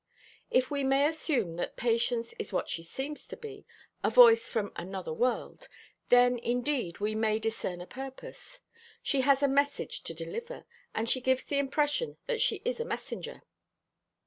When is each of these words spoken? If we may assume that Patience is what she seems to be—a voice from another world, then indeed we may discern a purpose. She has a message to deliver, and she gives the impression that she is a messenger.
If 0.49 0.71
we 0.71 0.83
may 0.83 1.07
assume 1.07 1.57
that 1.57 1.75
Patience 1.75 2.33
is 2.39 2.51
what 2.51 2.67
she 2.69 2.81
seems 2.81 3.27
to 3.27 3.37
be—a 3.37 4.09
voice 4.09 4.49
from 4.49 4.71
another 4.75 5.13
world, 5.13 5.67
then 6.09 6.39
indeed 6.39 6.97
we 6.99 7.13
may 7.13 7.37
discern 7.37 7.81
a 7.81 7.85
purpose. 7.85 8.61
She 9.03 9.21
has 9.21 9.43
a 9.43 9.47
message 9.47 10.01
to 10.05 10.15
deliver, 10.15 10.65
and 10.95 11.07
she 11.07 11.21
gives 11.21 11.43
the 11.43 11.59
impression 11.59 12.17
that 12.25 12.41
she 12.41 12.63
is 12.65 12.79
a 12.79 12.83
messenger. 12.83 13.43